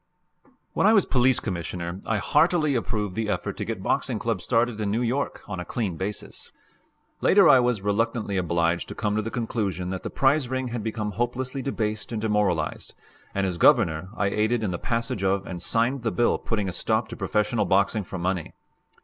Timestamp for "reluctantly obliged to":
7.83-8.95